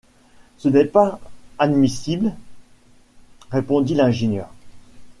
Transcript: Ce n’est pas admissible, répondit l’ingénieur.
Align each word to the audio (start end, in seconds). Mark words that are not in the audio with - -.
Ce 0.57 0.67
n’est 0.67 0.85
pas 0.85 1.19
admissible, 1.59 2.33
répondit 3.51 3.93
l’ingénieur. 3.93 4.49